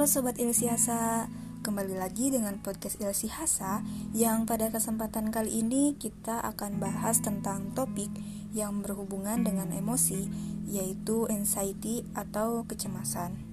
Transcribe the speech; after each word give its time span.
Halo 0.00 0.08
Sobat 0.08 0.40
Ilsi 0.40 0.64
Hasa, 0.64 1.28
kembali 1.60 2.00
lagi 2.00 2.32
dengan 2.32 2.56
podcast 2.64 3.04
Ilsi 3.04 3.28
Hasa 3.28 3.84
yang 4.16 4.48
pada 4.48 4.72
kesempatan 4.72 5.28
kali 5.28 5.60
ini 5.60 5.92
kita 5.92 6.40
akan 6.40 6.80
bahas 6.80 7.20
tentang 7.20 7.76
topik 7.76 8.08
yang 8.56 8.80
berhubungan 8.80 9.44
dengan 9.44 9.68
emosi 9.68 10.24
yaitu 10.64 11.28
anxiety 11.28 12.00
atau 12.16 12.64
kecemasan. 12.64 13.44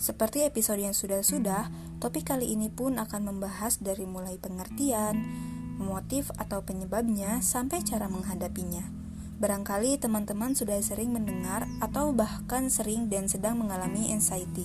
Seperti 0.00 0.48
episode 0.48 0.80
yang 0.80 0.96
sudah-sudah, 0.96 1.68
topik 2.00 2.32
kali 2.32 2.56
ini 2.56 2.72
pun 2.72 2.96
akan 2.96 3.36
membahas 3.36 3.76
dari 3.76 4.08
mulai 4.08 4.40
pengertian, 4.40 5.20
motif 5.76 6.32
atau 6.40 6.64
penyebabnya 6.64 7.44
sampai 7.44 7.84
cara 7.84 8.08
menghadapinya. 8.08 8.88
Barangkali 9.36 10.00
teman-teman 10.00 10.56
sudah 10.56 10.80
sering 10.80 11.12
mendengar 11.12 11.68
atau 11.84 12.16
bahkan 12.16 12.72
sering 12.72 13.12
dan 13.12 13.28
sedang 13.28 13.60
mengalami 13.60 14.16
anxiety 14.16 14.64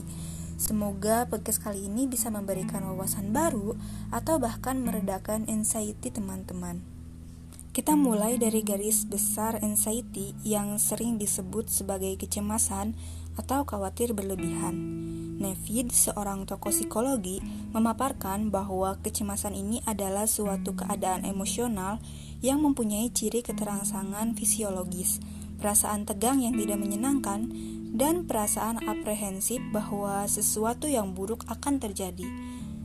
Semoga 0.60 1.24
podcast 1.32 1.64
kali 1.64 1.88
ini 1.88 2.04
bisa 2.04 2.28
memberikan 2.28 2.84
wawasan 2.84 3.32
baru 3.32 3.80
atau 4.12 4.44
bahkan 4.44 4.84
meredakan 4.84 5.48
anxiety 5.48 6.12
teman-teman. 6.12 6.84
Kita 7.72 7.96
mulai 7.96 8.36
dari 8.36 8.60
garis 8.60 9.08
besar 9.08 9.64
anxiety 9.64 10.36
yang 10.44 10.76
sering 10.76 11.16
disebut 11.16 11.72
sebagai 11.72 12.12
kecemasan 12.20 12.92
atau 13.40 13.64
khawatir 13.64 14.12
berlebihan. 14.12 14.76
Nevid, 15.40 15.96
seorang 15.96 16.44
tokoh 16.44 16.76
psikologi, 16.76 17.40
memaparkan 17.72 18.52
bahwa 18.52 19.00
kecemasan 19.00 19.56
ini 19.56 19.80
adalah 19.88 20.28
suatu 20.28 20.76
keadaan 20.76 21.24
emosional 21.24 22.04
yang 22.44 22.60
mempunyai 22.60 23.08
ciri 23.16 23.48
keterangsangan 23.48 24.36
fisiologis, 24.36 25.24
perasaan 25.64 26.04
tegang 26.04 26.44
yang 26.44 26.60
tidak 26.60 26.84
menyenangkan, 26.84 27.48
dan 27.90 28.30
perasaan 28.30 28.86
aprehensif 28.86 29.60
bahwa 29.74 30.26
sesuatu 30.30 30.86
yang 30.86 31.18
buruk 31.18 31.46
akan 31.50 31.82
terjadi, 31.82 32.26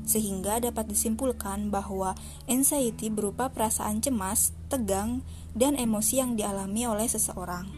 sehingga 0.05 0.61
dapat 0.61 0.89
disimpulkan 0.93 1.73
bahwa 1.73 2.17
anxiety 2.49 3.09
berupa 3.09 3.53
perasaan 3.53 4.01
cemas, 4.05 4.53
tegang, 4.69 5.25
dan 5.57 5.77
emosi 5.77 6.21
yang 6.21 6.37
dialami 6.37 6.85
oleh 6.89 7.09
seseorang. 7.09 7.69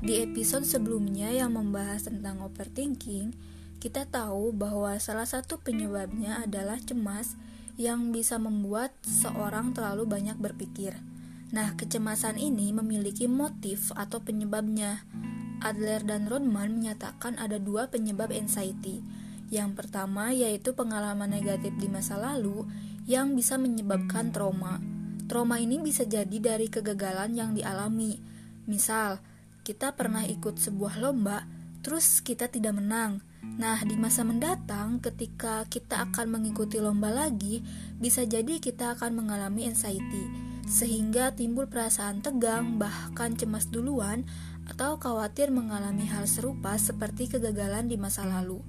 Di 0.00 0.24
episode 0.24 0.64
sebelumnya 0.64 1.28
yang 1.28 1.52
membahas 1.52 2.08
tentang 2.08 2.40
overthinking, 2.40 3.36
kita 3.80 4.08
tahu 4.08 4.52
bahwa 4.52 4.96
salah 4.96 5.28
satu 5.28 5.60
penyebabnya 5.60 6.40
adalah 6.40 6.80
cemas 6.80 7.36
yang 7.80 8.12
bisa 8.12 8.36
membuat 8.36 8.92
seorang 9.04 9.72
terlalu 9.76 10.08
banyak 10.08 10.36
berpikir. 10.36 10.96
Nah, 11.52 11.76
kecemasan 11.76 12.36
ini 12.40 12.72
memiliki 12.76 13.28
motif 13.28 13.92
atau 13.92 14.24
penyebabnya, 14.24 15.04
Adler 15.60 16.02
dan 16.02 16.26
Rodman 16.26 16.80
menyatakan 16.80 17.36
ada 17.36 17.60
dua 17.60 17.92
penyebab 17.92 18.32
anxiety. 18.32 19.04
Yang 19.52 19.76
pertama 19.76 20.32
yaitu 20.32 20.72
pengalaman 20.72 21.28
negatif 21.28 21.74
di 21.76 21.86
masa 21.86 22.16
lalu 22.16 22.64
yang 23.04 23.36
bisa 23.36 23.60
menyebabkan 23.60 24.32
trauma. 24.32 24.80
Trauma 25.30 25.62
ini 25.62 25.78
bisa 25.78 26.02
jadi 26.08 26.38
dari 26.42 26.66
kegagalan 26.66 27.36
yang 27.38 27.54
dialami. 27.54 28.18
Misal, 28.66 29.22
kita 29.62 29.94
pernah 29.94 30.26
ikut 30.26 30.58
sebuah 30.58 30.98
lomba, 30.98 31.46
terus 31.86 32.18
kita 32.24 32.50
tidak 32.50 32.74
menang. 32.74 33.22
Nah, 33.40 33.80
di 33.84 33.96
masa 33.96 34.26
mendatang, 34.26 35.00
ketika 35.00 35.64
kita 35.68 36.08
akan 36.10 36.34
mengikuti 36.34 36.76
lomba 36.76 37.08
lagi, 37.12 37.62
bisa 37.96 38.24
jadi 38.24 38.60
kita 38.60 38.98
akan 38.98 39.16
mengalami 39.22 39.68
anxiety, 39.68 40.24
sehingga 40.68 41.32
timbul 41.32 41.66
perasaan 41.68 42.20
tegang, 42.20 42.76
bahkan 42.76 43.32
cemas 43.36 43.68
duluan, 43.68 44.28
atau 44.70 45.02
khawatir 45.02 45.50
mengalami 45.50 46.06
hal 46.06 46.30
serupa 46.30 46.78
seperti 46.78 47.26
kegagalan 47.26 47.90
di 47.90 47.98
masa 47.98 48.22
lalu. 48.22 48.62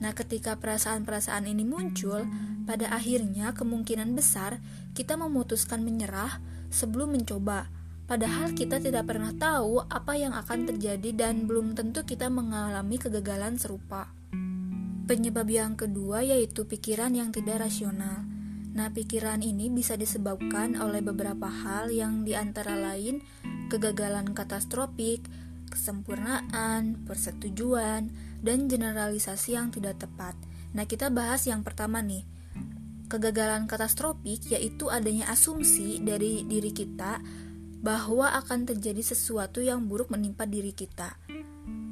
Nah, 0.00 0.16
ketika 0.16 0.56
perasaan-perasaan 0.56 1.44
ini 1.44 1.68
muncul, 1.68 2.24
pada 2.64 2.88
akhirnya 2.88 3.52
kemungkinan 3.52 4.16
besar 4.16 4.64
kita 4.96 5.20
memutuskan 5.20 5.84
menyerah 5.84 6.40
sebelum 6.72 7.12
mencoba. 7.12 7.68
Padahal 8.08 8.56
kita 8.56 8.82
tidak 8.82 9.06
pernah 9.06 9.30
tahu 9.36 9.86
apa 9.86 10.18
yang 10.18 10.34
akan 10.34 10.66
terjadi 10.66 11.14
dan 11.14 11.46
belum 11.46 11.76
tentu 11.76 12.02
kita 12.02 12.26
mengalami 12.32 12.96
kegagalan 12.98 13.60
serupa. 13.60 14.10
Penyebab 15.06 15.46
yang 15.46 15.76
kedua 15.76 16.24
yaitu 16.24 16.64
pikiran 16.66 17.12
yang 17.14 17.30
tidak 17.30 17.62
rasional. 17.68 18.24
Nah, 18.70 18.94
pikiran 18.94 19.42
ini 19.42 19.66
bisa 19.66 19.98
disebabkan 19.98 20.78
oleh 20.78 21.02
beberapa 21.02 21.50
hal 21.50 21.90
yang 21.90 22.22
di 22.22 22.38
antara 22.38 22.78
lain 22.78 23.18
kegagalan 23.66 24.30
katastrofik, 24.30 25.26
kesempurnaan, 25.70 27.02
persetujuan, 27.06 28.10
dan 28.42 28.58
generalisasi 28.70 29.58
yang 29.58 29.74
tidak 29.74 30.02
tepat. 30.02 30.38
Nah, 30.74 30.86
kita 30.86 31.10
bahas 31.10 31.46
yang 31.50 31.66
pertama 31.66 31.98
nih. 32.02 32.22
Kegagalan 33.10 33.66
katastrofik 33.66 34.54
yaitu 34.54 34.86
adanya 34.86 35.34
asumsi 35.34 35.98
dari 35.98 36.46
diri 36.46 36.70
kita 36.70 37.18
bahwa 37.80 38.30
akan 38.38 38.70
terjadi 38.70 39.02
sesuatu 39.02 39.58
yang 39.58 39.90
buruk 39.90 40.14
menimpa 40.14 40.46
diri 40.46 40.70
kita. 40.70 41.18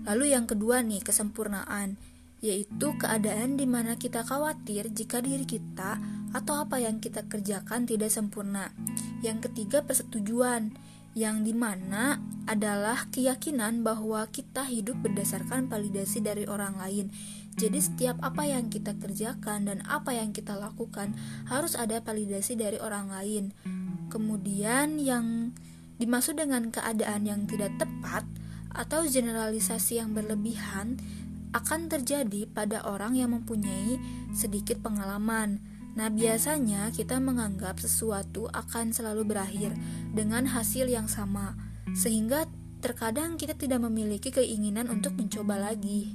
Lalu 0.06 0.31
yang 0.31 0.47
kedua 0.47 0.78
nih, 0.84 1.03
kesempurnaan, 1.03 1.99
yaitu 2.38 2.94
keadaan 2.94 3.59
di 3.59 3.66
mana 3.66 3.99
kita 3.99 4.22
khawatir 4.22 4.91
jika 4.94 5.19
diri 5.19 5.43
kita 5.43 5.99
atau 6.31 6.62
apa 6.62 6.78
yang 6.78 7.03
kita 7.03 7.26
kerjakan 7.26 7.88
tidak 7.88 8.15
sempurna. 8.15 8.71
Yang 9.25 9.50
ketiga, 9.50 9.82
persetujuan, 9.82 10.77
yang 11.19 11.43
di 11.43 11.50
mana 11.50 12.22
adalah 12.47 13.10
keyakinan 13.10 13.82
bahwa 13.82 14.22
kita 14.31 14.62
hidup 14.71 15.03
berdasarkan 15.03 15.66
validasi 15.66 16.22
dari 16.22 16.47
orang 16.47 16.78
lain. 16.78 17.10
Jadi 17.59 17.82
setiap 17.82 18.22
apa 18.22 18.47
yang 18.47 18.71
kita 18.71 18.94
kerjakan 18.94 19.66
dan 19.66 19.82
apa 19.91 20.15
yang 20.15 20.31
kita 20.31 20.54
lakukan 20.54 21.19
harus 21.50 21.75
ada 21.75 21.98
validasi 21.98 22.54
dari 22.54 22.78
orang 22.78 23.10
lain. 23.10 23.50
Kemudian 24.15 25.03
yang 25.03 25.59
dimaksud 25.98 26.38
dengan 26.38 26.71
keadaan 26.71 27.27
yang 27.27 27.50
tidak 27.50 27.75
tepat 27.82 28.22
atau 28.71 29.03
generalisasi 29.03 29.98
yang 29.98 30.15
berlebihan 30.15 31.03
akan 31.56 31.88
terjadi 31.88 32.48
pada 32.50 32.84
orang 32.84 33.16
yang 33.16 33.32
mempunyai 33.32 33.97
sedikit 34.32 34.81
pengalaman 34.84 35.60
Nah, 35.98 36.14
biasanya 36.14 36.94
kita 36.94 37.19
menganggap 37.19 37.82
sesuatu 37.82 38.47
akan 38.54 38.94
selalu 38.94 39.34
berakhir 39.34 39.75
dengan 40.14 40.47
hasil 40.47 40.86
yang 40.86 41.10
sama, 41.10 41.59
sehingga 41.91 42.47
terkadang 42.78 43.34
kita 43.34 43.59
tidak 43.59 43.82
memiliki 43.82 44.31
keinginan 44.31 44.86
untuk 44.86 45.19
mencoba 45.19 45.59
lagi. 45.59 46.14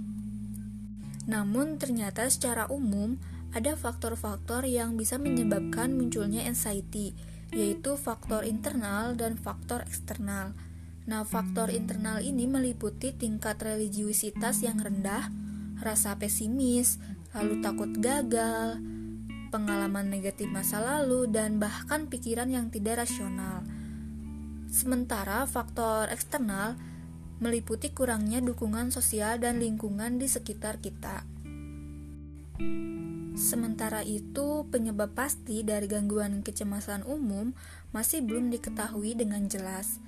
Namun, 1.27 1.75
ternyata 1.75 2.31
secara 2.31 2.71
umum 2.71 3.19
ada 3.51 3.75
faktor-faktor 3.75 4.63
yang 4.63 4.95
bisa 4.95 5.19
menyebabkan 5.19 5.91
munculnya 5.91 6.47
anxiety, 6.47 7.11
yaitu 7.51 7.99
faktor 7.99 8.47
internal 8.47 9.19
dan 9.19 9.35
faktor 9.35 9.83
eksternal. 9.83 10.55
Nah, 11.03 11.27
faktor 11.27 11.67
internal 11.67 12.23
ini 12.23 12.47
meliputi 12.47 13.11
tingkat 13.11 13.59
religiusitas 13.59 14.63
yang 14.63 14.79
rendah, 14.79 15.27
rasa 15.83 16.15
pesimis, 16.15 16.95
lalu 17.35 17.59
takut 17.59 17.91
gagal, 17.99 18.79
pengalaman 19.51 20.07
negatif 20.07 20.47
masa 20.47 20.79
lalu, 20.79 21.27
dan 21.27 21.59
bahkan 21.59 22.07
pikiran 22.07 22.47
yang 22.47 22.71
tidak 22.71 23.03
rasional. 23.03 23.67
Sementara 24.71 25.43
faktor 25.43 26.07
eksternal 26.07 26.79
meliputi 27.43 27.91
kurangnya 27.91 28.39
dukungan 28.39 28.95
sosial 28.95 29.43
dan 29.43 29.59
lingkungan 29.59 30.15
di 30.15 30.31
sekitar 30.31 30.79
kita. 30.79 31.27
Sementara 33.35 34.05
itu, 34.07 34.63
penyebab 34.71 35.11
pasti 35.11 35.67
dari 35.67 35.91
gangguan 35.91 36.45
kecemasan 36.45 37.03
umum 37.03 37.51
masih 37.91 38.23
belum 38.23 38.47
diketahui 38.53 39.19
dengan 39.19 39.51
jelas. 39.51 39.99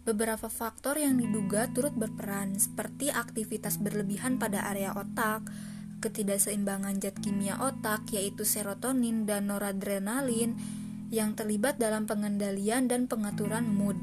Beberapa 0.00 0.48
faktor 0.48 0.96
yang 0.96 1.20
diduga 1.20 1.68
turut 1.76 1.92
berperan, 1.92 2.56
seperti 2.56 3.12
aktivitas 3.12 3.76
berlebihan 3.76 4.40
pada 4.40 4.64
area 4.72 4.96
otak, 4.96 5.44
ketidakseimbangan 6.00 6.96
zat 7.04 7.20
kimia 7.20 7.60
otak 7.60 8.08
yaitu 8.16 8.48
serotonin 8.48 9.28
dan 9.28 9.52
noradrenalin 9.52 10.56
yang 11.12 11.36
terlibat 11.36 11.76
dalam 11.76 12.08
pengendalian 12.08 12.88
dan 12.88 13.04
pengaturan 13.12 13.68
mood. 13.68 14.00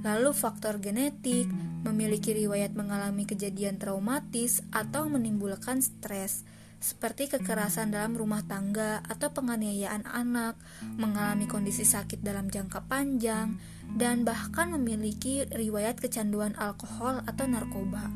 Lalu 0.00 0.32
faktor 0.32 0.80
genetik, 0.80 1.44
memiliki 1.84 2.32
riwayat 2.32 2.72
mengalami 2.72 3.28
kejadian 3.28 3.76
traumatis 3.76 4.64
atau 4.72 5.06
menimbulkan 5.12 5.84
stres, 5.84 6.48
seperti 6.78 7.32
kekerasan 7.32 7.90
dalam 7.90 8.14
rumah 8.14 8.44
tangga 8.44 9.00
atau 9.08 9.32
penganiayaan 9.32 10.04
anak, 10.06 10.60
mengalami 11.00 11.48
kondisi 11.48 11.88
sakit 11.88 12.20
dalam 12.20 12.52
jangka 12.52 12.84
panjang, 12.86 13.56
dan 13.96 14.22
bahkan 14.22 14.70
memiliki 14.74 15.48
riwayat 15.48 15.98
kecanduan 15.98 16.52
alkohol 16.60 17.24
atau 17.24 17.44
narkoba. 17.48 18.12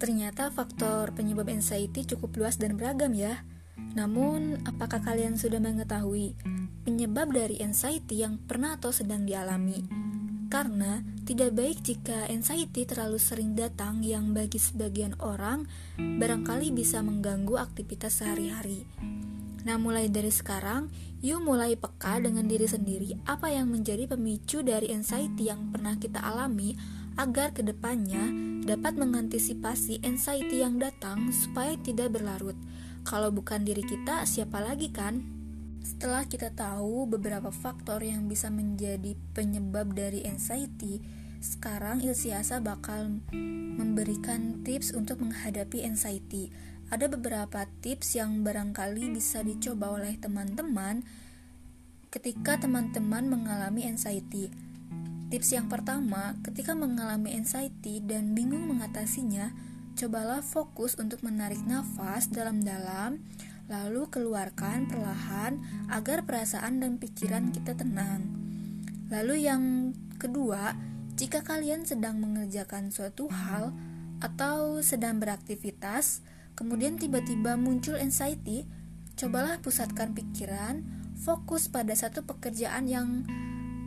Ternyata 0.00 0.48
faktor 0.48 1.12
penyebab 1.12 1.52
anxiety 1.52 2.08
cukup 2.08 2.32
luas 2.40 2.56
dan 2.56 2.80
beragam 2.80 3.12
ya. 3.12 3.44
Namun, 3.92 4.64
apakah 4.64 5.04
kalian 5.04 5.36
sudah 5.36 5.60
mengetahui 5.60 6.36
penyebab 6.88 7.28
dari 7.36 7.60
anxiety 7.60 8.24
yang 8.24 8.40
pernah 8.40 8.80
atau 8.80 8.96
sedang 8.96 9.28
dialami? 9.28 9.84
Karena 10.48 11.04
Tidak 11.30 11.54
baik 11.54 11.86
jika 11.86 12.26
anxiety 12.26 12.82
terlalu 12.82 13.22
sering 13.22 13.54
datang 13.54 14.02
yang 14.02 14.34
bagi 14.34 14.58
sebagian 14.58 15.14
orang 15.22 15.62
barangkali 15.94 16.74
bisa 16.74 17.06
mengganggu 17.06 17.54
aktivitas 17.54 18.18
sehari-hari. 18.18 18.82
Nah, 19.62 19.78
mulai 19.78 20.10
dari 20.10 20.34
sekarang, 20.34 20.90
yuk 21.22 21.38
mulai 21.46 21.78
peka 21.78 22.18
dengan 22.18 22.50
diri 22.50 22.66
sendiri 22.66 23.14
apa 23.30 23.46
yang 23.46 23.70
menjadi 23.70 24.10
pemicu 24.10 24.66
dari 24.66 24.90
anxiety 24.90 25.46
yang 25.46 25.70
pernah 25.70 25.94
kita 26.02 26.18
alami 26.18 26.74
agar 27.14 27.54
ke 27.54 27.62
depannya 27.62 28.26
dapat 28.66 28.98
mengantisipasi 28.98 30.02
anxiety 30.02 30.66
yang 30.66 30.82
datang 30.82 31.30
supaya 31.30 31.78
tidak 31.78 32.10
berlarut. 32.10 32.58
Kalau 33.06 33.30
bukan 33.30 33.62
diri 33.62 33.86
kita, 33.86 34.26
siapa 34.26 34.58
lagi 34.58 34.90
kan? 34.90 35.22
Setelah 35.80 36.26
kita 36.26 36.52
tahu 36.52 37.06
beberapa 37.06 37.48
faktor 37.54 38.02
yang 38.04 38.26
bisa 38.26 38.50
menjadi 38.52 39.16
penyebab 39.32 39.96
dari 39.96 40.26
anxiety, 40.28 41.19
sekarang 41.40 42.04
Ilsiasa 42.04 42.60
bakal 42.60 43.24
memberikan 43.80 44.60
tips 44.60 44.92
untuk 44.92 45.24
menghadapi 45.24 45.88
anxiety. 45.88 46.52
Ada 46.92 47.08
beberapa 47.08 47.64
tips 47.80 48.20
yang 48.20 48.44
barangkali 48.44 49.08
bisa 49.16 49.40
dicoba 49.40 49.88
oleh 49.96 50.20
teman-teman 50.20 51.00
ketika 52.12 52.60
teman-teman 52.60 53.24
mengalami 53.32 53.88
anxiety. 53.88 54.52
Tips 55.32 55.56
yang 55.56 55.72
pertama, 55.72 56.36
ketika 56.44 56.76
mengalami 56.76 57.32
anxiety 57.38 58.02
dan 58.04 58.36
bingung 58.36 58.66
mengatasinya, 58.68 59.54
cobalah 59.96 60.42
fokus 60.44 60.98
untuk 60.98 61.22
menarik 61.22 61.62
nafas 61.64 62.28
dalam-dalam, 62.28 63.22
lalu 63.70 64.10
keluarkan 64.10 64.90
perlahan 64.90 65.62
agar 65.88 66.26
perasaan 66.26 66.82
dan 66.82 66.98
pikiran 66.98 67.54
kita 67.54 67.78
tenang. 67.78 68.26
Lalu 69.06 69.46
yang 69.46 69.94
kedua, 70.18 70.89
jika 71.20 71.44
kalian 71.44 71.84
sedang 71.84 72.16
mengerjakan 72.16 72.88
suatu 72.88 73.28
hal 73.28 73.76
atau 74.24 74.80
sedang 74.80 75.20
beraktivitas, 75.20 76.24
kemudian 76.56 76.96
tiba-tiba 76.96 77.60
muncul 77.60 78.00
anxiety, 78.00 78.64
cobalah 79.20 79.60
pusatkan 79.60 80.16
pikiran, 80.16 80.80
fokus 81.20 81.68
pada 81.68 81.92
satu 81.92 82.24
pekerjaan 82.24 82.88
yang 82.88 83.28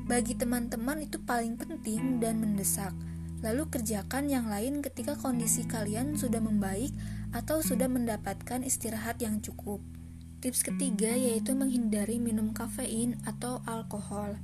bagi 0.06 0.38
teman-teman 0.38 1.10
itu 1.10 1.18
paling 1.26 1.58
penting 1.58 2.22
dan 2.22 2.38
mendesak. 2.38 2.94
Lalu 3.42 3.66
kerjakan 3.66 4.30
yang 4.30 4.46
lain 4.46 4.86
ketika 4.86 5.18
kondisi 5.18 5.66
kalian 5.66 6.14
sudah 6.14 6.38
membaik 6.38 6.94
atau 7.34 7.66
sudah 7.66 7.90
mendapatkan 7.90 8.62
istirahat 8.62 9.18
yang 9.26 9.42
cukup. 9.42 9.82
Tips 10.38 10.62
ketiga 10.62 11.10
yaitu 11.18 11.58
menghindari 11.58 12.22
minum 12.22 12.54
kafein 12.54 13.18
atau 13.26 13.66
alkohol. 13.66 14.38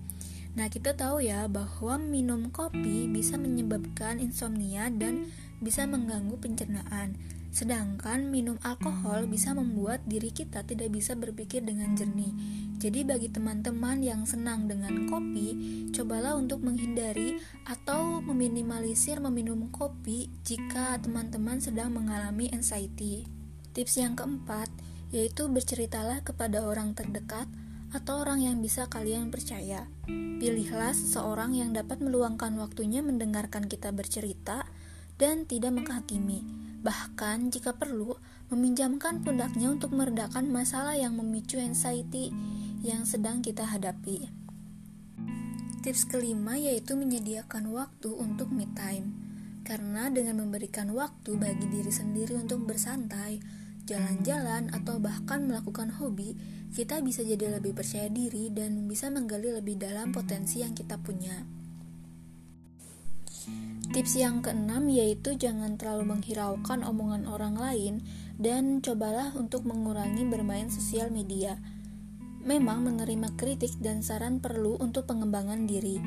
Nah, 0.60 0.68
kita 0.68 0.92
tahu 0.92 1.24
ya 1.24 1.48
bahwa 1.48 1.96
minum 1.96 2.52
kopi 2.52 3.08
bisa 3.08 3.40
menyebabkan 3.40 4.20
insomnia 4.20 4.92
dan 4.92 5.32
bisa 5.64 5.88
mengganggu 5.88 6.36
pencernaan. 6.36 7.16
Sedangkan 7.56 8.28
minum 8.28 8.60
alkohol 8.68 9.24
bisa 9.32 9.56
membuat 9.56 10.04
diri 10.04 10.36
kita 10.36 10.68
tidak 10.68 10.92
bisa 10.92 11.16
berpikir 11.16 11.64
dengan 11.64 11.96
jernih. 11.96 12.36
Jadi 12.76 13.08
bagi 13.08 13.32
teman-teman 13.32 14.04
yang 14.04 14.28
senang 14.28 14.68
dengan 14.68 15.08
kopi, 15.08 15.56
cobalah 15.96 16.36
untuk 16.36 16.60
menghindari 16.60 17.40
atau 17.64 18.20
meminimalisir 18.20 19.24
meminum 19.24 19.72
kopi 19.72 20.28
jika 20.44 21.00
teman-teman 21.00 21.64
sedang 21.64 21.96
mengalami 21.96 22.52
anxiety. 22.52 23.24
Tips 23.72 23.96
yang 23.96 24.20
keempat 24.20 24.68
yaitu 25.16 25.48
berceritalah 25.48 26.22
kepada 26.22 26.62
orang 26.62 26.94
terdekat 26.94 27.48
atau 27.90 28.22
orang 28.22 28.46
yang 28.46 28.62
bisa 28.62 28.86
kalian 28.86 29.34
percaya. 29.34 29.90
Pilihlah 30.40 30.94
seseorang 30.94 31.58
yang 31.58 31.74
dapat 31.74 32.00
meluangkan 32.00 32.54
waktunya 32.62 33.02
mendengarkan 33.02 33.66
kita 33.66 33.90
bercerita 33.90 34.66
dan 35.20 35.44
tidak 35.50 35.76
menghakimi. 35.76 36.46
Bahkan 36.80 37.52
jika 37.52 37.76
perlu, 37.76 38.16
meminjamkan 38.50 39.20
pundaknya 39.22 39.70
untuk 39.70 39.92
meredakan 39.92 40.48
masalah 40.48 40.96
yang 40.96 41.14
memicu 41.20 41.60
anxiety 41.60 42.32
yang 42.80 43.04
sedang 43.04 43.44
kita 43.44 43.68
hadapi. 43.68 44.32
Tips 45.84 46.08
kelima 46.08 46.56
yaitu 46.56 46.96
menyediakan 46.96 47.72
waktu 47.72 48.12
untuk 48.12 48.52
me 48.52 48.68
time. 48.76 49.16
Karena 49.68 50.10
dengan 50.10 50.42
memberikan 50.42 50.90
waktu 50.96 51.38
bagi 51.38 51.68
diri 51.70 51.94
sendiri 51.94 52.34
untuk 52.36 52.66
bersantai, 52.66 53.38
jalan-jalan, 53.86 54.74
atau 54.74 54.98
bahkan 54.98 55.46
melakukan 55.46 55.94
hobi, 56.02 56.34
kita 56.70 57.02
bisa 57.02 57.26
jadi 57.26 57.58
lebih 57.58 57.74
percaya 57.74 58.06
diri 58.14 58.54
dan 58.54 58.86
bisa 58.86 59.10
menggali 59.10 59.50
lebih 59.50 59.82
dalam 59.82 60.14
potensi 60.14 60.62
yang 60.62 60.78
kita 60.78 61.02
punya. 61.02 61.60
Tips 63.90 64.22
yang 64.22 64.46
keenam 64.46 64.86
yaitu 64.86 65.34
jangan 65.34 65.74
terlalu 65.74 66.14
menghiraukan 66.14 66.86
omongan 66.86 67.26
orang 67.26 67.58
lain 67.58 68.06
dan 68.38 68.86
cobalah 68.86 69.34
untuk 69.34 69.66
mengurangi 69.66 70.30
bermain 70.30 70.70
sosial 70.70 71.10
media. 71.10 71.58
Memang 72.46 72.86
menerima 72.86 73.34
kritik 73.34 73.82
dan 73.82 74.06
saran 74.06 74.38
perlu 74.38 74.78
untuk 74.78 75.10
pengembangan 75.10 75.66
diri, 75.66 75.98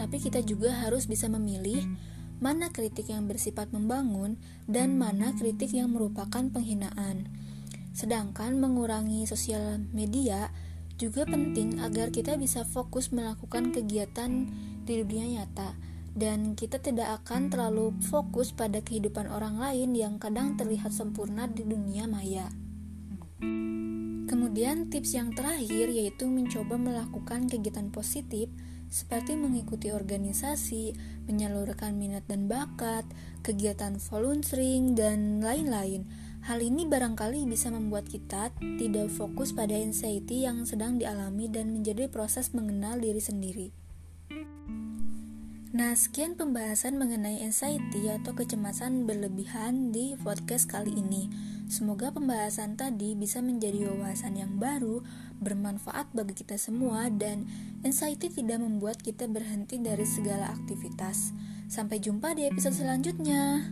tapi 0.00 0.16
kita 0.16 0.40
juga 0.40 0.80
harus 0.80 1.04
bisa 1.04 1.28
memilih 1.28 1.84
mana 2.40 2.72
kritik 2.72 3.12
yang 3.12 3.28
bersifat 3.28 3.68
membangun 3.68 4.40
dan 4.64 4.96
mana 4.96 5.36
kritik 5.36 5.76
yang 5.76 5.92
merupakan 5.92 6.48
penghinaan. 6.48 7.28
Sedangkan 7.96 8.60
mengurangi 8.60 9.24
sosial 9.24 9.80
media 9.96 10.52
juga 11.00 11.24
penting 11.24 11.80
agar 11.80 12.12
kita 12.12 12.36
bisa 12.36 12.68
fokus 12.68 13.08
melakukan 13.08 13.72
kegiatan 13.72 14.52
di 14.84 15.00
dunia 15.00 15.40
nyata 15.40 15.72
dan 16.12 16.52
kita 16.52 16.76
tidak 16.76 17.24
akan 17.24 17.48
terlalu 17.48 17.96
fokus 18.04 18.52
pada 18.52 18.84
kehidupan 18.84 19.32
orang 19.32 19.56
lain 19.56 19.96
yang 19.96 20.20
kadang 20.20 20.60
terlihat 20.60 20.92
sempurna 20.92 21.48
di 21.48 21.64
dunia 21.64 22.04
maya. 22.04 22.52
Kemudian 24.28 24.92
tips 24.92 25.16
yang 25.16 25.32
terakhir 25.32 25.88
yaitu 25.88 26.28
mencoba 26.28 26.76
melakukan 26.76 27.48
kegiatan 27.48 27.88
positif 27.88 28.52
seperti 28.88 29.36
mengikuti 29.36 29.92
organisasi, 29.92 30.96
menyalurkan 31.28 31.98
minat 31.98 32.24
dan 32.28 32.46
bakat, 32.46 33.04
kegiatan 33.42 33.98
volunteering, 33.98 34.94
dan 34.94 35.42
lain-lain. 35.42 36.06
Hal 36.46 36.62
ini 36.62 36.86
barangkali 36.86 37.42
bisa 37.50 37.74
membuat 37.74 38.06
kita 38.06 38.54
tidak 38.78 39.10
fokus 39.10 39.50
pada 39.50 39.74
anxiety 39.74 40.46
yang 40.46 40.62
sedang 40.62 40.94
dialami 40.94 41.50
dan 41.50 41.74
menjadi 41.74 42.06
proses 42.06 42.54
mengenal 42.54 43.02
diri 43.02 43.18
sendiri. 43.18 43.68
Nah, 45.74 45.90
sekian 45.98 46.38
pembahasan 46.38 47.02
mengenai 47.02 47.42
anxiety 47.42 48.06
atau 48.06 48.30
kecemasan 48.38 49.10
berlebihan 49.10 49.90
di 49.90 50.14
podcast 50.22 50.70
kali 50.70 50.94
ini. 50.94 51.26
Semoga 51.66 52.14
pembahasan 52.14 52.78
tadi 52.78 53.18
bisa 53.18 53.42
menjadi 53.42 53.90
wawasan 53.90 54.38
yang 54.38 54.54
baru, 54.62 55.02
bermanfaat 55.42 56.14
bagi 56.14 56.46
kita 56.46 56.62
semua, 56.62 57.10
dan 57.10 57.50
anxiety 57.82 58.30
tidak 58.30 58.62
membuat 58.62 59.02
kita 59.02 59.26
berhenti 59.26 59.82
dari 59.82 60.06
segala 60.06 60.54
aktivitas. 60.54 61.34
Sampai 61.66 61.98
jumpa 61.98 62.38
di 62.38 62.46
episode 62.46 62.78
selanjutnya. 62.78 63.66